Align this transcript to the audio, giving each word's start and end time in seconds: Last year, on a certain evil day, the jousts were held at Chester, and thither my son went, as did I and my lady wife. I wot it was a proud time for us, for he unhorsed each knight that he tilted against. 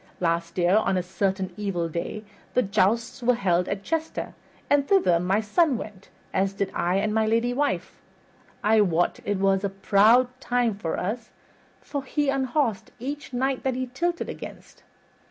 Last 0.19 0.57
year, 0.57 0.77
on 0.77 0.97
a 0.97 1.03
certain 1.03 1.53
evil 1.57 1.87
day, 1.87 2.23
the 2.55 2.63
jousts 2.63 3.21
were 3.21 3.35
held 3.35 3.67
at 3.67 3.83
Chester, 3.83 4.33
and 4.67 4.87
thither 4.87 5.19
my 5.19 5.41
son 5.41 5.77
went, 5.77 6.09
as 6.33 6.53
did 6.53 6.71
I 6.73 6.95
and 6.95 7.13
my 7.13 7.27
lady 7.27 7.53
wife. 7.53 8.01
I 8.63 8.81
wot 8.81 9.19
it 9.25 9.37
was 9.37 9.63
a 9.63 9.69
proud 9.69 10.29
time 10.39 10.73
for 10.73 10.99
us, 10.99 11.29
for 11.81 12.03
he 12.03 12.29
unhorsed 12.29 12.89
each 12.97 13.31
knight 13.31 13.61
that 13.61 13.75
he 13.75 13.91
tilted 13.93 14.27
against. 14.27 14.81